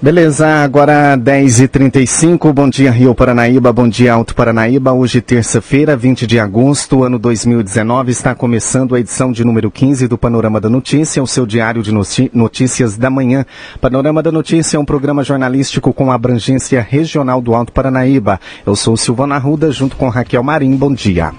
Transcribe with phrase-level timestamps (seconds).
[0.00, 4.92] Beleza, agora 10h35, bom dia Rio Paranaíba, bom dia Alto Paranaíba.
[4.92, 10.16] Hoje, terça-feira, 20 de agosto, ano 2019, está começando a edição de número 15 do
[10.16, 11.90] Panorama da Notícia, o seu diário de
[12.32, 13.44] notícias da manhã.
[13.80, 18.38] Panorama da Notícia é um programa jornalístico com abrangência regional do Alto Paranaíba.
[18.64, 21.32] Eu sou Silvana Arruda, junto com Raquel Marim, bom dia.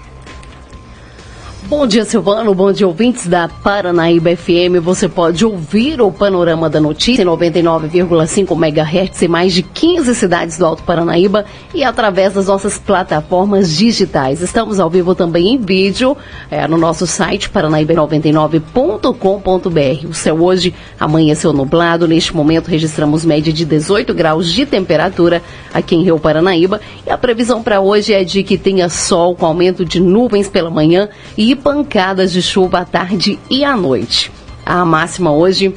[1.70, 2.52] Bom dia, Silvano.
[2.52, 4.82] Bom dia, ouvintes da Paranaíba FM.
[4.82, 10.58] Você pode ouvir o Panorama da Notícia em 99,5 MHz em mais de 15 cidades
[10.58, 14.42] do Alto Paranaíba e através das nossas plataformas digitais.
[14.42, 16.16] Estamos ao vivo também em vídeo
[16.50, 20.08] é, no nosso site paranaíba99.com.br.
[20.08, 22.08] O céu hoje amanheceu nublado.
[22.08, 25.40] Neste momento registramos média de 18 graus de temperatura
[25.72, 29.46] aqui em Rio Paranaíba e a previsão para hoje é de que tenha sol com
[29.46, 34.32] aumento de nuvens pela manhã e pancadas de chuva à tarde e à noite.
[34.64, 35.74] A máxima hoje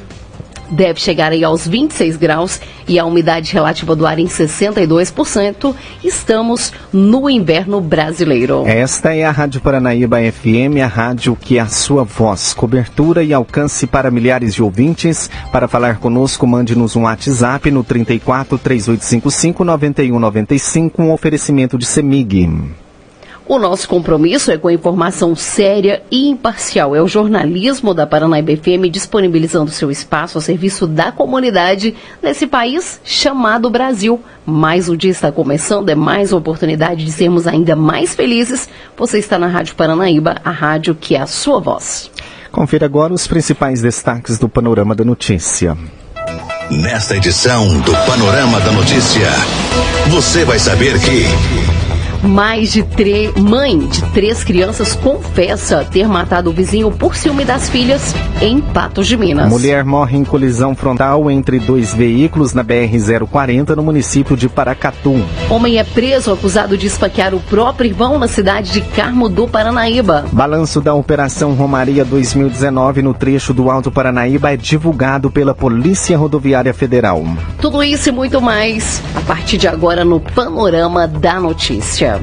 [0.70, 5.74] deve chegar aí aos 26 graus e a umidade relativa do ar em 62%.
[6.02, 8.64] Estamos no inverno brasileiro.
[8.66, 12.52] Esta é a Rádio Paranaíba FM, a rádio que é a sua voz.
[12.52, 15.30] Cobertura e alcance para milhares de ouvintes.
[15.52, 22.83] Para falar conosco, mande-nos um WhatsApp no 34 3855 9195, um oferecimento de Semig.
[23.46, 26.96] O nosso compromisso é com a informação séria e imparcial.
[26.96, 32.98] É o jornalismo da Paranaíba FM disponibilizando seu espaço a serviço da comunidade nesse país
[33.04, 34.18] chamado Brasil.
[34.46, 38.66] Mais o dia está começando, é mais uma oportunidade de sermos ainda mais felizes.
[38.96, 42.10] Você está na Rádio Paranaíba, a rádio que é a sua voz.
[42.50, 45.76] Confira agora os principais destaques do Panorama da Notícia.
[46.70, 49.28] Nesta edição do Panorama da Notícia,
[50.08, 51.63] você vai saber que.
[52.24, 53.34] Mais de três.
[53.34, 59.06] Mãe de três crianças confessa ter matado o vizinho por ciúme das filhas em Patos
[59.06, 59.48] de Minas.
[59.48, 65.22] Mulher morre em colisão frontal entre dois veículos na BR-040 no município de Paracatu.
[65.50, 70.24] Homem é preso acusado de esfaquear o próprio irmão na cidade de Carmo do Paranaíba.
[70.32, 76.72] Balanço da Operação Romaria 2019 no trecho do Alto Paranaíba é divulgado pela Polícia Rodoviária
[76.72, 77.22] Federal.
[77.60, 82.13] Tudo isso e muito mais a partir de agora no Panorama da Notícia.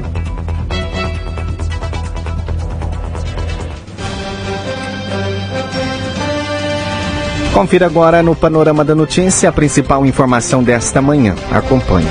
[7.52, 11.34] Confira agora no Panorama da Notícia a principal informação desta manhã.
[11.50, 12.08] Acompanhe.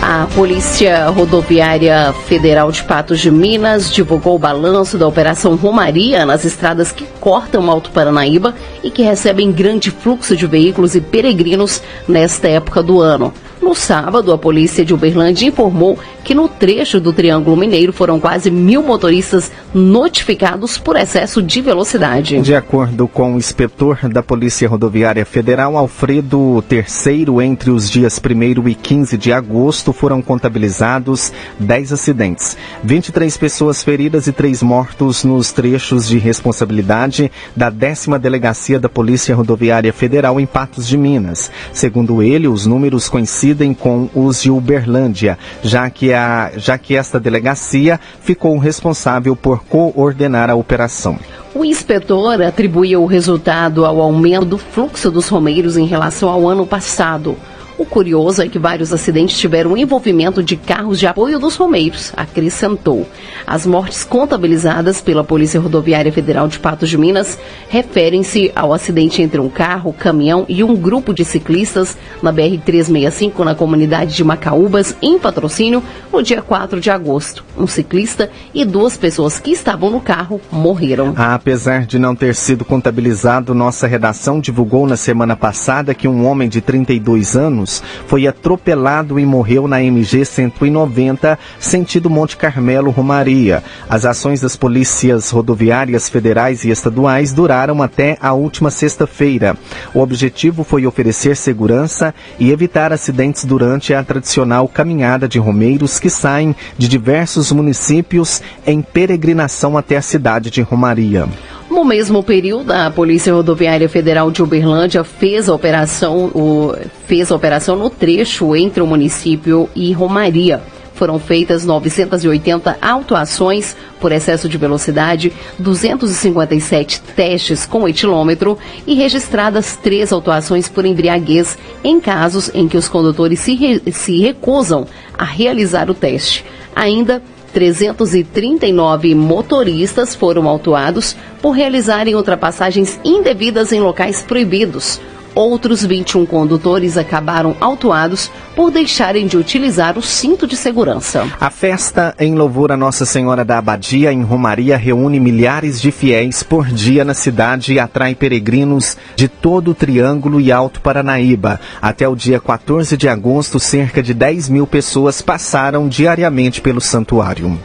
[0.00, 6.44] A Polícia Rodoviária Federal de Patos de Minas divulgou o balanço da Operação Romaria nas
[6.44, 11.80] estradas que cortam o Alto Paranaíba e que recebem grande fluxo de veículos e peregrinos
[12.08, 13.32] nesta época do ano.
[13.62, 18.50] No sábado, a polícia de Uberlândia informou que no trecho do Triângulo Mineiro foram quase
[18.50, 22.40] mil motoristas notificados por excesso de velocidade.
[22.40, 28.68] De acordo com o inspetor da Polícia Rodoviária Federal, Alfredo Terceiro, entre os dias 1
[28.68, 35.52] e 15 de agosto foram contabilizados 10 acidentes, 23 pessoas feridas e 3 mortos nos
[35.52, 41.48] trechos de responsabilidade da décima delegacia da Polícia Rodoviária Federal em Patos de Minas.
[41.72, 46.96] Segundo ele, os números coincidem coincidem com os de Uberlândia, já que, a, já que
[46.96, 51.18] esta delegacia ficou responsável por coordenar a operação.
[51.54, 56.66] O inspetor atribuiu o resultado ao aumento do fluxo dos romeiros em relação ao ano
[56.66, 57.36] passado.
[57.82, 63.08] O curioso é que vários acidentes tiveram envolvimento de carros de apoio dos Romeiros, acrescentou.
[63.44, 67.36] As mortes contabilizadas pela Polícia Rodoviária Federal de Patos de Minas
[67.68, 73.56] referem-se ao acidente entre um carro, caminhão e um grupo de ciclistas na BR-365 na
[73.56, 75.82] comunidade de Macaúbas, em patrocínio,
[76.12, 77.44] no dia 4 de agosto.
[77.58, 81.14] Um ciclista e duas pessoas que estavam no carro morreram.
[81.16, 86.48] Apesar de não ter sido contabilizado, nossa redação divulgou na semana passada que um homem
[86.48, 93.62] de 32 anos anos, foi atropelado e morreu na MG 190, sentido Monte Carmelo, Romaria.
[93.88, 99.56] As ações das polícias rodoviárias federais e estaduais duraram até a última sexta-feira.
[99.94, 106.10] O objetivo foi oferecer segurança e evitar acidentes durante a tradicional caminhada de romeiros que
[106.10, 111.28] saem de diversos municípios em peregrinação até a cidade de Romaria.
[111.72, 116.74] No mesmo período, a Polícia Rodoviária Federal de Uberlândia fez a operação, o,
[117.06, 120.60] fez a operação no trecho entre o município e Romaria
[120.94, 130.12] foram feitas 980 autuações por excesso de velocidade, 257 testes com etilômetro e registradas três
[130.12, 134.86] autuações por embriaguez em casos em que os condutores se, re se recusam
[135.16, 136.44] a realizar o teste.
[136.76, 137.22] Ainda
[137.52, 145.00] 339 motoristas foram autuados por realizarem ultrapassagens indevidas em locais proibidos.
[145.34, 151.26] Outros 21 condutores acabaram autuados por deixarem de utilizar o cinto de segurança.
[151.40, 156.42] A festa em louvor a Nossa Senhora da Abadia em Romaria reúne milhares de fiéis
[156.42, 161.58] por dia na cidade e atrai peregrinos de todo o Triângulo e Alto Paranaíba.
[161.80, 167.58] Até o dia 14 de agosto, cerca de 10 mil pessoas passaram diariamente pelo santuário.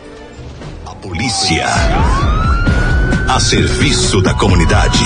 [0.85, 1.65] A polícia.
[3.27, 5.03] A serviço da comunidade.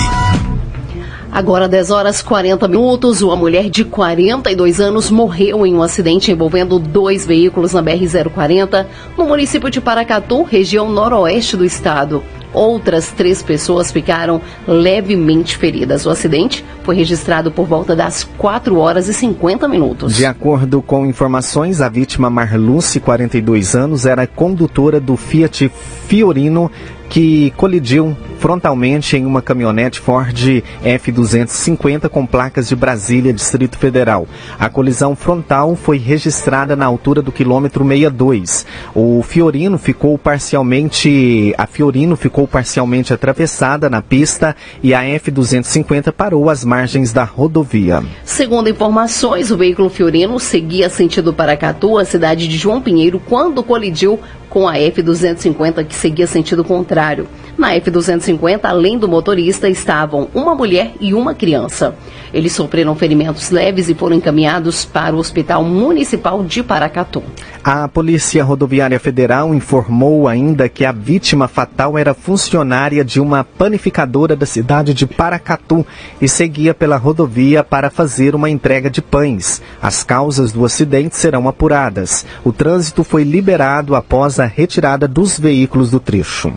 [1.32, 6.78] Agora, 10 horas 40 minutos, uma mulher de 42 anos morreu em um acidente envolvendo
[6.78, 8.84] dois veículos na BR-040,
[9.16, 12.22] no município de Paracatu, região noroeste do estado.
[12.52, 16.04] Outras três pessoas ficaram levemente feridas.
[16.04, 20.14] O acidente foi registrado por volta das 4 horas e 50 minutos.
[20.14, 25.72] De acordo com informações, a vítima Marluce, 42 anos, era condutora do Fiat
[26.06, 26.70] Fiorino
[27.08, 34.26] que colidiu frontalmente em uma caminhonete Ford F250 com placas de Brasília, Distrito Federal.
[34.58, 38.66] A colisão frontal foi registrada na altura do quilômetro 62.
[38.96, 46.50] O Fiorino ficou parcialmente, a Fiorino ficou parcialmente atravessada na pista e a F250 parou
[46.50, 48.02] às margens da rodovia.
[48.24, 54.18] Segundo informações, o veículo Fiorino seguia sentido Paracatu, a cidade de João Pinheiro, quando colidiu
[54.52, 57.26] com a F250 que seguia sentido contrário.
[57.56, 61.94] Na F250, além do motorista, estavam uma mulher e uma criança.
[62.32, 67.22] Eles sofreram ferimentos leves e foram encaminhados para o Hospital Municipal de Paracatu.
[67.62, 74.34] A Polícia Rodoviária Federal informou ainda que a vítima fatal era funcionária de uma panificadora
[74.34, 75.86] da cidade de Paracatu
[76.20, 79.60] e seguia pela rodovia para fazer uma entrega de pães.
[79.80, 82.24] As causas do acidente serão apuradas.
[82.42, 86.52] O trânsito foi liberado após a retirada dos veículos do trecho.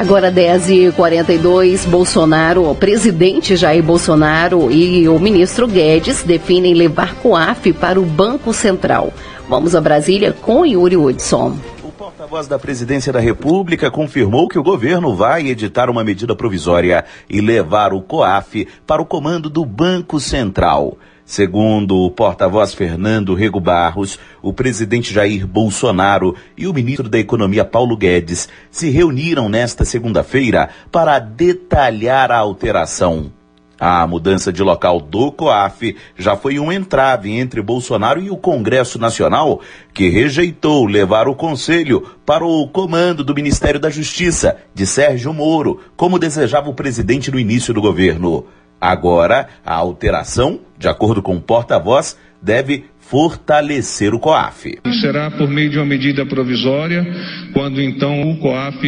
[0.00, 8.00] Agora 10h42, Bolsonaro, o presidente Jair Bolsonaro e o ministro Guedes definem levar COAF para
[8.00, 9.12] o Banco Central.
[9.46, 11.54] Vamos a Brasília com Yuri Hudson.
[11.84, 17.04] O porta-voz da Presidência da República confirmou que o governo vai editar uma medida provisória
[17.28, 20.96] e levar o COAF para o comando do Banco Central.
[21.30, 27.64] Segundo o porta-voz Fernando Rego Barros, o presidente Jair Bolsonaro e o ministro da Economia
[27.64, 33.30] Paulo Guedes se reuniram nesta segunda-feira para detalhar a alteração.
[33.78, 38.98] A mudança de local do COAF já foi um entrave entre Bolsonaro e o Congresso
[38.98, 39.60] Nacional,
[39.94, 45.78] que rejeitou levar o Conselho para o comando do Ministério da Justiça, de Sérgio Moro,
[45.96, 48.46] como desejava o presidente no início do governo.
[48.80, 54.78] Agora, a alteração, de acordo com o porta-voz, deve fortalecer o COAF.
[55.00, 57.04] Será por meio de uma medida provisória,
[57.52, 58.80] quando então o COAF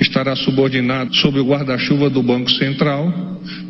[0.00, 3.10] estará subordinado sob o guarda-chuva do Banco Central,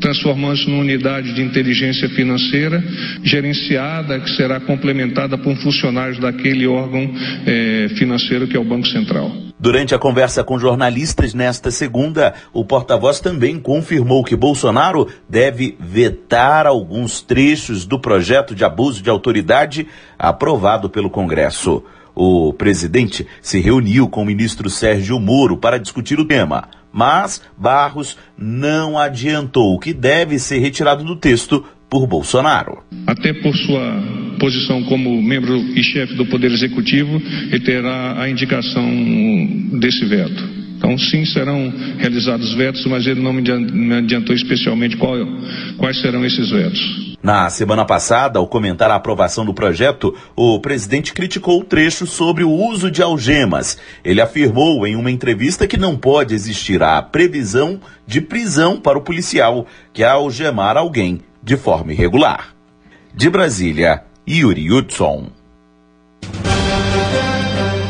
[0.01, 2.83] transformando-se numa unidade de inteligência financeira
[3.23, 7.09] gerenciada, que será complementada por funcionários daquele órgão
[7.47, 9.31] eh, financeiro que é o Banco Central.
[9.65, 16.67] Durante a conversa com jornalistas nesta segunda, o porta-voz também confirmou que Bolsonaro deve vetar
[16.67, 21.83] alguns trechos do projeto de abuso de autoridade aprovado pelo Congresso.
[22.15, 28.19] O presidente se reuniu com o ministro Sérgio Moro para discutir o tema, mas Barros
[28.37, 32.83] não adiantou o que deve ser retirado do texto por Bolsonaro.
[33.07, 37.17] Até por sua posição como membro e chefe do Poder Executivo,
[37.51, 38.87] ele terá a indicação
[39.81, 40.65] desse veto.
[40.77, 45.15] Então, sim, serão realizados vetos, mas ele não me adiantou especialmente qual,
[45.79, 47.17] quais serão esses vetos.
[47.23, 52.45] Na semana passada, ao comentar a aprovação do projeto, o presidente criticou o trecho sobre
[52.45, 53.79] o uso de algemas.
[54.05, 59.03] Ele afirmou em uma entrevista que não pode existir a previsão de prisão para o
[59.03, 62.55] policial que algemar alguém de forma irregular.
[63.15, 65.29] De Brasília, Yuri Hudson.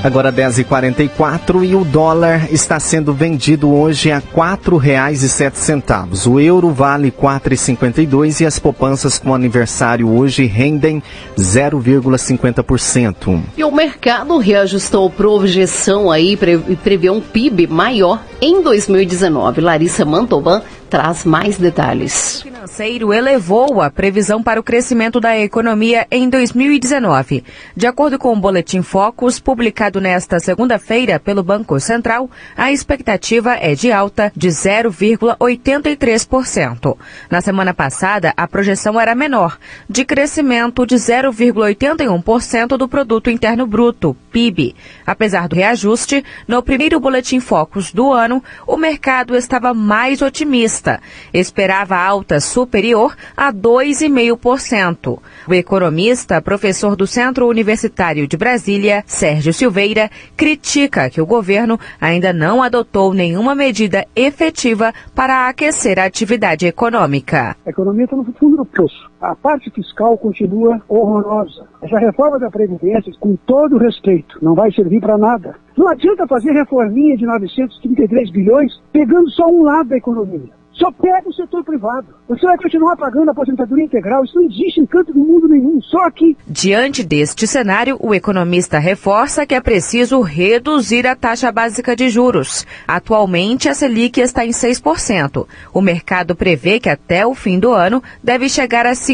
[0.04, 6.26] Agora 10h44 e o dólar está sendo vendido hoje a R$ 4,07.
[6.26, 11.02] O euro vale R$ 4,52 e as poupanças com aniversário hoje rendem
[11.38, 13.40] 0,50%.
[13.56, 16.38] E o mercado reajustou projeção aí
[16.68, 19.62] e prevê um PIB maior em 2019.
[19.62, 20.60] Larissa Mantovan
[20.94, 22.42] traz mais detalhes.
[22.42, 27.42] financeiro elevou a previsão para o crescimento da economia em 2019.
[27.76, 33.74] De acordo com o Boletim Focus, publicado nesta segunda-feira pelo Banco Central, a expectativa é
[33.74, 36.96] de alta de 0,83%.
[37.28, 39.58] Na semana passada, a projeção era menor,
[39.90, 44.76] de crescimento de 0,81% do Produto Interno Bruto, PIB.
[45.04, 50.83] Apesar do reajuste, no primeiro Boletim Focus do ano, o mercado estava mais otimista.
[51.32, 55.18] Esperava alta superior a 2,5%.
[55.48, 62.32] O economista, professor do Centro Universitário de Brasília, Sérgio Silveira, critica que o governo ainda
[62.32, 67.56] não adotou nenhuma medida efetiva para aquecer a atividade econômica.
[67.66, 69.13] A economia está no fundo do poço.
[69.24, 71.66] A parte fiscal continua horrorosa.
[71.80, 75.56] Essa reforma da Previdência, com todo respeito, não vai servir para nada.
[75.74, 80.52] Não adianta fazer reforminha de 933 bilhões pegando só um lado da economia.
[80.74, 82.08] Só pega o setor privado.
[82.28, 84.24] Você vai continuar pagando a aposentadoria integral.
[84.24, 86.36] Isso não existe em canto do mundo nenhum, só aqui.
[86.48, 92.66] Diante deste cenário, o economista reforça que é preciso reduzir a taxa básica de juros.
[92.88, 95.46] Atualmente, a Selic está em 6%.
[95.72, 99.13] O mercado prevê que até o fim do ano deve chegar a 5%.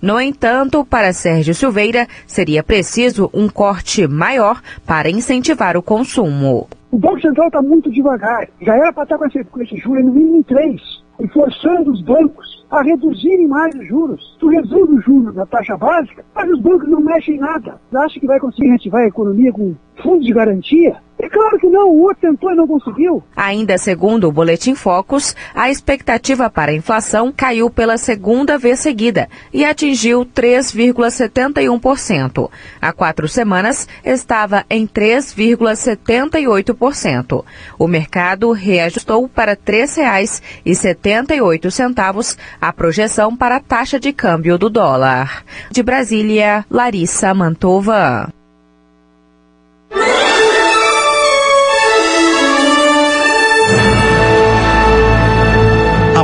[0.00, 6.68] No entanto, para Sérgio Silveira, seria preciso um corte maior para incentivar o consumo.
[6.90, 8.48] O Banco Central está muito devagar.
[8.60, 10.80] Já era para estar com esse, com esse juro no mínimo em 3,
[11.20, 14.36] e forçando os bancos a reduzirem mais os juros.
[14.38, 17.80] Tu reduz o juro da taxa básica, mas os bancos não mexem em nada.
[17.94, 20.96] Acha que vai conseguir reativar a economia com fundo de garantia?
[21.22, 23.22] É claro que não, o outro tentou e não conseguiu.
[23.36, 29.28] Ainda segundo o Boletim Focus, a expectativa para a inflação caiu pela segunda vez seguida
[29.52, 32.50] e atingiu 3,71%.
[32.80, 37.44] Há quatro semanas estava em 3,78%.
[37.78, 45.44] O mercado reajustou para R$ 3,78 a projeção para a taxa de câmbio do dólar.
[45.70, 48.28] De Brasília, Larissa Mantova.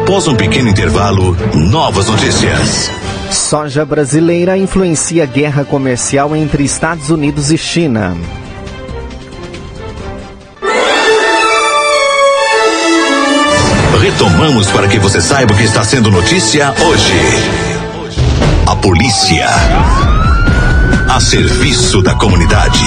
[0.09, 2.91] Após um pequeno intervalo, novas notícias.
[3.31, 8.17] Soja brasileira influencia guerra comercial entre Estados Unidos e China.
[14.01, 17.13] Retomamos para que você saiba o que está sendo notícia hoje.
[18.67, 19.47] A polícia.
[21.07, 22.83] A serviço da comunidade.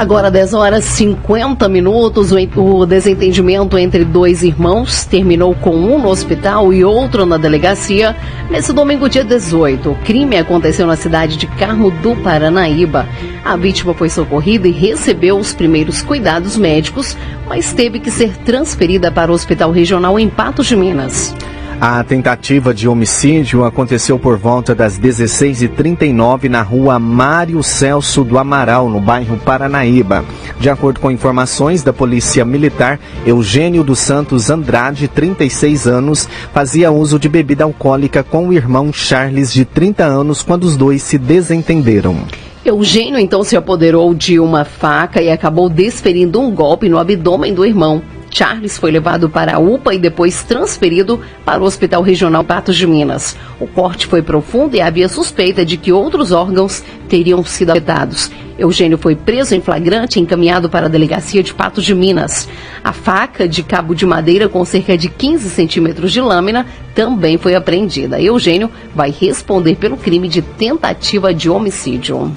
[0.00, 6.72] Agora 10 horas 50 minutos, o desentendimento entre dois irmãos terminou com um no hospital
[6.72, 8.16] e outro na delegacia.
[8.48, 13.06] Nesse domingo, dia 18, o crime aconteceu na cidade de Carmo do Paranaíba.
[13.44, 17.14] A vítima foi socorrida e recebeu os primeiros cuidados médicos,
[17.46, 21.36] mas teve que ser transferida para o Hospital Regional em Patos de Minas.
[21.80, 28.86] A tentativa de homicídio aconteceu por volta das 16h39 na rua Mário Celso do Amaral,
[28.90, 30.22] no bairro Paranaíba.
[30.58, 37.18] De acordo com informações da Polícia Militar, Eugênio dos Santos Andrade, 36 anos, fazia uso
[37.18, 42.18] de bebida alcoólica com o irmão Charles, de 30 anos, quando os dois se desentenderam.
[42.62, 47.64] Eugênio então se apoderou de uma faca e acabou desferindo um golpe no abdômen do
[47.64, 48.02] irmão.
[48.30, 52.86] Charles foi levado para a UPA e depois transferido para o Hospital Regional Patos de
[52.86, 53.36] Minas.
[53.58, 58.30] O corte foi profundo e havia suspeita de que outros órgãos teriam sido afetados.
[58.58, 62.48] Eugênio foi preso em flagrante e encaminhado para a delegacia de Patos de Minas.
[62.84, 67.54] A faca de cabo de madeira com cerca de 15 centímetros de lâmina também foi
[67.54, 68.20] apreendida.
[68.20, 72.30] Eugênio vai responder pelo crime de tentativa de homicídio.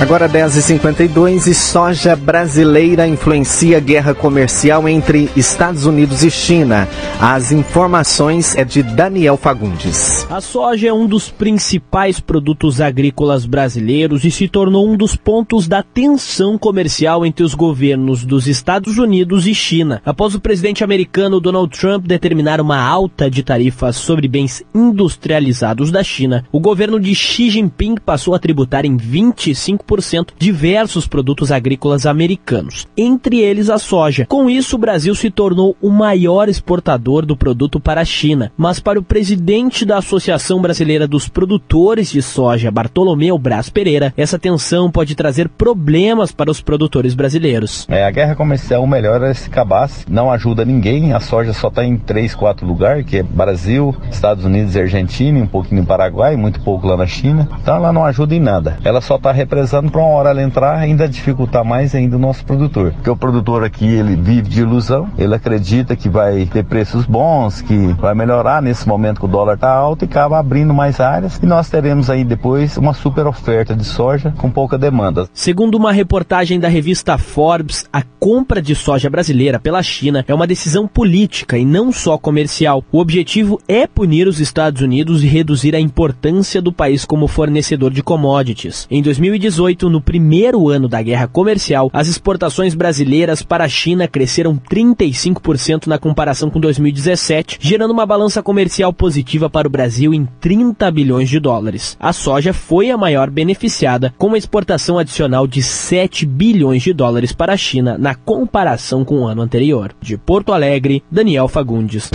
[0.00, 6.88] Agora 10h52 e soja brasileira influencia a guerra comercial entre Estados Unidos e China.
[7.20, 10.26] As informações é de Daniel Fagundes.
[10.30, 15.68] A soja é um dos principais produtos agrícolas brasileiros e se tornou um dos pontos
[15.68, 20.00] da tensão comercial entre os governos dos Estados Unidos e China.
[20.02, 26.02] Após o presidente americano Donald Trump determinar uma alta de tarifas sobre bens industrializados da
[26.02, 29.89] China, o governo de Xi Jinping passou a tributar em 25
[30.38, 34.26] diversos produtos agrícolas americanos, entre eles a soja.
[34.26, 38.52] Com isso, o Brasil se tornou o maior exportador do produto para a China.
[38.56, 44.38] Mas para o presidente da Associação Brasileira dos Produtores de Soja, Bartolomeu Braz Pereira, essa
[44.38, 47.86] tensão pode trazer problemas para os produtores brasileiros.
[47.88, 51.96] É, a guerra comercial melhora esse cabaço, não ajuda ninguém, a soja só está em
[51.96, 56.60] três, quatro lugares, que é Brasil, Estados Unidos e Argentina, um pouquinho no Paraguai, muito
[56.60, 57.48] pouco lá na China.
[57.62, 58.78] Então ela não ajuda em nada.
[58.84, 62.44] Ela só está representando para uma hora ela entrar ainda dificultar mais ainda o nosso
[62.44, 62.92] produtor.
[62.92, 67.60] Porque o produtor aqui, ele vive de ilusão, ele acredita que vai ter preços bons,
[67.60, 71.38] que vai melhorar nesse momento que o dólar está alto e acaba abrindo mais áreas
[71.42, 75.28] e nós teremos aí depois uma super oferta de soja com pouca demanda.
[75.32, 80.46] Segundo uma reportagem da revista Forbes, a compra de soja brasileira pela China é uma
[80.46, 82.84] decisão política e não só comercial.
[82.90, 87.92] O objetivo é punir os Estados Unidos e reduzir a importância do país como fornecedor
[87.92, 88.86] de commodities.
[88.90, 94.60] Em 2018, no primeiro ano da guerra comercial, as exportações brasileiras para a China cresceram
[94.70, 100.90] 35% na comparação com 2017, gerando uma balança comercial positiva para o Brasil em 30
[100.90, 101.96] bilhões de dólares.
[102.00, 107.32] A soja foi a maior beneficiada, com uma exportação adicional de 7 bilhões de dólares
[107.32, 109.92] para a China na comparação com o ano anterior.
[110.00, 112.10] De Porto Alegre, Daniel Fagundes.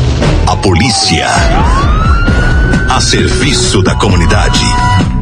[0.47, 1.27] A polícia.
[2.89, 5.14] A serviço da comunidade.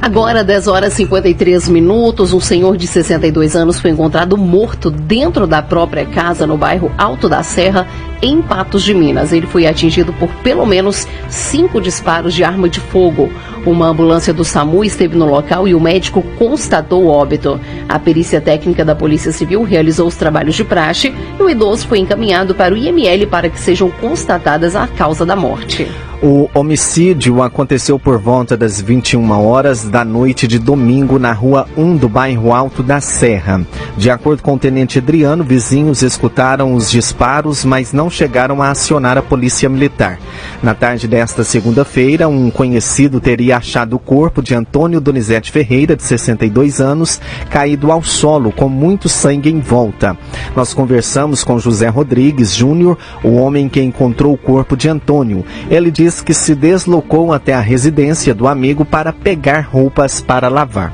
[0.00, 5.44] Agora, 10 horas e 53 minutos, um senhor de 62 anos foi encontrado morto dentro
[5.44, 7.86] da própria casa no bairro Alto da Serra,
[8.22, 9.32] em Patos de Minas.
[9.32, 13.30] Ele foi atingido por pelo menos cinco disparos de arma de fogo.
[13.66, 17.60] Uma ambulância do SAMU esteve no local e o médico constatou o óbito.
[17.88, 21.98] A perícia técnica da Polícia Civil realizou os trabalhos de praxe e o idoso foi
[21.98, 25.86] encaminhado para o IML para que sejam constatadas a causa da morte.
[26.20, 31.96] O homicídio aconteceu por volta das 21 horas da noite de domingo na rua 1
[31.96, 33.64] do bairro Alto da Serra.
[33.96, 39.18] De acordo com o tenente Adriano, vizinhos escutaram os disparos, mas não chegaram a acionar
[39.18, 40.18] a polícia militar.
[40.62, 46.02] Na tarde desta segunda-feira, um conhecido teria achado o corpo de Antônio Donizete Ferreira, de
[46.02, 50.16] 62 anos, caído ao solo com muito sangue em volta.
[50.56, 55.44] Nós conversamos com José Rodrigues Júnior, o homem que encontrou o corpo de Antônio.
[55.70, 60.92] Ele diz que se deslocou até a residência do amigo para pegar roupas para lavar.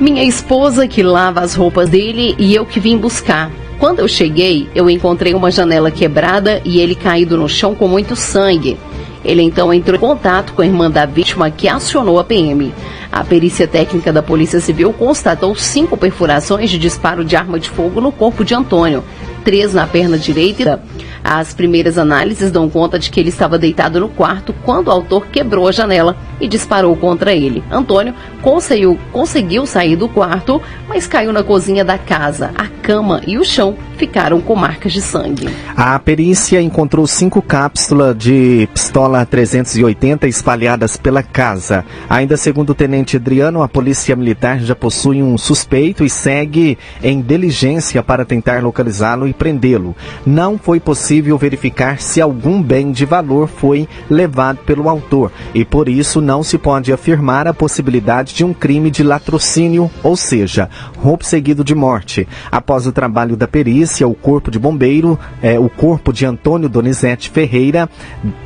[0.00, 3.50] Minha esposa que lava as roupas dele e eu que vim buscar.
[3.78, 8.16] Quando eu cheguei, eu encontrei uma janela quebrada e ele caído no chão com muito
[8.16, 8.76] sangue.
[9.24, 12.72] Ele então entrou em contato com a irmã da vítima que acionou a PM.
[13.10, 18.00] A perícia técnica da Polícia Civil constatou cinco perfurações de disparo de arma de fogo
[18.00, 19.04] no corpo de Antônio,
[19.44, 20.82] três na perna direita
[21.22, 25.26] as primeiras análises dão conta de que ele estava deitado no quarto quando o autor
[25.26, 27.62] quebrou a janela e disparou contra ele.
[27.70, 32.52] Antônio conseguiu, conseguiu sair do quarto, mas caiu na cozinha da casa.
[32.56, 35.48] A cama e o chão ficaram com marcas de sangue.
[35.76, 41.84] A perícia encontrou cinco cápsulas de pistola 380 espalhadas pela casa.
[42.08, 47.20] Ainda segundo o tenente Adriano, a polícia militar já possui um suspeito e segue em
[47.20, 49.94] diligência para tentar localizá-lo e prendê-lo.
[50.24, 55.88] Não foi possível verificar se algum bem de valor foi levado pelo autor e por
[55.88, 61.24] isso não se pode afirmar a possibilidade de um crime de latrocínio, ou seja, roubo
[61.24, 62.28] seguido de morte.
[62.52, 67.30] Após o trabalho da perícia, o corpo de bombeiro, é, o corpo de Antônio Donizete
[67.30, 67.88] Ferreira,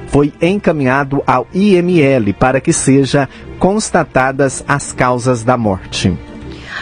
[0.07, 6.17] foi encaminhado ao IML para que seja constatadas as causas da morte.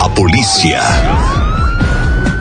[0.05, 0.81] A polícia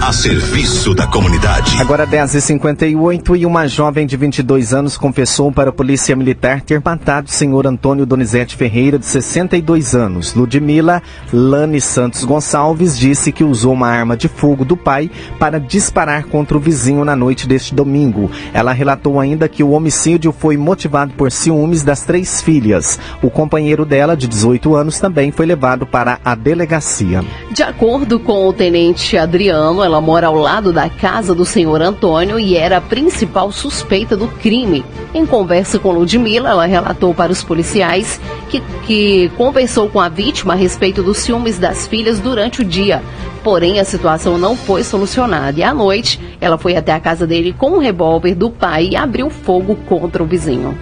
[0.06, 1.80] a serviço da comunidade.
[1.80, 7.28] Agora 10h58 e uma jovem de 22 anos confessou para a polícia militar ter matado
[7.28, 10.34] o senhor Antônio Donizete Ferreira, de 62 anos.
[10.34, 16.24] Ludmila Lani Santos Gonçalves disse que usou uma arma de fogo do pai para disparar
[16.26, 18.30] contra o vizinho na noite deste domingo.
[18.52, 23.00] Ela relatou ainda que o homicídio foi motivado por ciúmes das três filhas.
[23.22, 27.24] O companheiro dela, de 18 anos, também foi levado para a delegacia.
[27.52, 31.80] De acordo com o tenente Adriano, ela ela mora ao lado da casa do senhor
[31.80, 34.85] Antônio e era a principal suspeita do crime.
[35.14, 40.54] Em conversa com Ludmilla, ela relatou para os policiais que, que conversou com a vítima
[40.54, 43.04] a respeito dos ciúmes das filhas durante o dia.
[43.44, 47.54] Porém, a situação não foi solucionada e à noite ela foi até a casa dele
[47.57, 50.76] com um revólver do pai e abriu fogo contra o vizinho.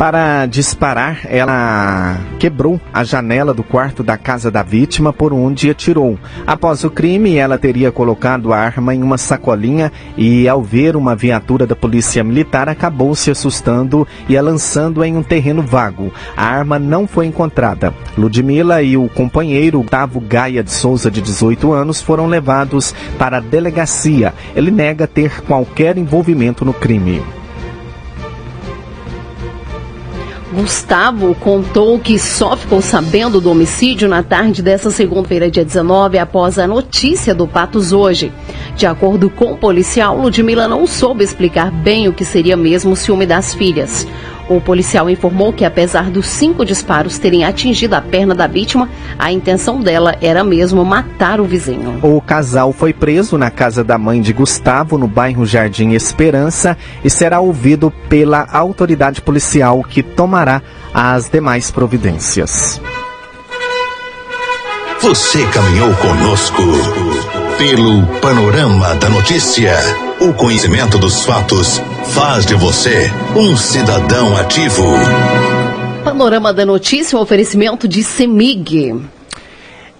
[0.00, 6.18] Para disparar, ela quebrou a janela do quarto da casa da vítima por onde atirou.
[6.46, 11.14] Após o crime, ela teria colocado a arma em uma sacolinha e, ao ver uma
[11.14, 16.10] viatura da polícia militar, acabou se assustando e a lançando em um terreno vago.
[16.34, 17.92] A arma não foi encontrada.
[18.16, 23.40] Ludmila e o companheiro Gustavo Gaia de Souza, de 18 anos, foram levados para a
[23.40, 24.32] delegacia.
[24.56, 27.22] Ele nega ter qualquer envolvimento no crime.
[30.52, 36.58] Gustavo contou que só ficou sabendo do homicídio na tarde dessa segunda-feira, dia 19, após
[36.58, 38.32] a notícia do Patos hoje.
[38.74, 42.96] De acordo com o policial, Ludmila não soube explicar bem o que seria mesmo o
[42.96, 44.06] ciúme das filhas.
[44.50, 49.30] O policial informou que, apesar dos cinco disparos terem atingido a perna da vítima, a
[49.30, 52.00] intenção dela era mesmo matar o vizinho.
[52.02, 57.08] O casal foi preso na casa da mãe de Gustavo, no bairro Jardim Esperança, e
[57.08, 60.60] será ouvido pela autoridade policial que tomará
[60.92, 62.80] as demais providências.
[65.00, 66.62] Você caminhou conosco
[67.56, 70.09] pelo panorama da notícia.
[70.20, 71.80] O conhecimento dos fatos
[72.12, 74.84] faz de você um cidadão ativo.
[76.04, 79.00] Panorama da Notícia, um oferecimento de Semig.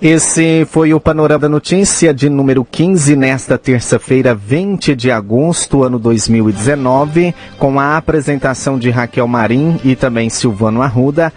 [0.00, 5.98] Esse foi o Panorama da Notícia de número 15, nesta terça-feira, 20 de agosto, ano
[5.98, 11.32] 2019, com a apresentação de Raquel Marim e também Silvano Arruda.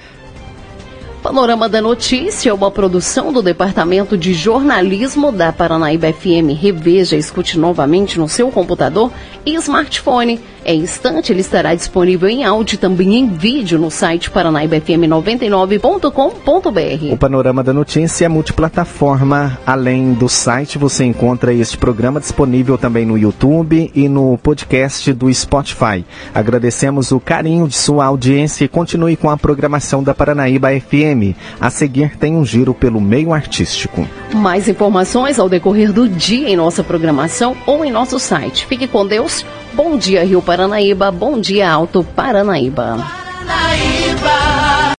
[1.23, 6.51] Panorama da Notícia, uma produção do Departamento de Jornalismo da Paranaíba FM.
[6.59, 9.09] Reveja, escute novamente no seu computador
[9.45, 10.41] e smartphone.
[10.65, 17.13] Em instante, ele estará disponível em áudio e também em vídeo no site paranaibafm99.com.br.
[17.13, 19.57] O Panorama da Notícia é multiplataforma.
[19.65, 25.33] Além do site, você encontra este programa disponível também no YouTube e no podcast do
[25.33, 26.05] Spotify.
[26.33, 31.35] Agradecemos o carinho de sua audiência e continue com a programação da Paranaíba FM.
[31.59, 34.07] A seguir tem um giro pelo meio artístico.
[34.33, 38.65] Mais informações ao decorrer do dia em nossa programação ou em nosso site.
[38.65, 39.45] Fique com Deus.
[39.73, 41.09] Bom dia, Rio Paranaíba.
[41.11, 42.97] Bom dia, Alto Paranaíba.
[42.97, 44.72] Paranaíba.